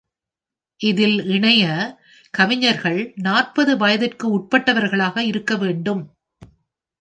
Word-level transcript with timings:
இதில் 0.81 1.25
இணைய 1.25 1.65
கவிஞர்கள் 2.33 3.13
நாற்பது 3.15 3.77
வயதுக்கு 3.77 4.25
உட்பட்டவர்களாக 4.37 5.23
இருக்கவேண்டும். 5.29 6.03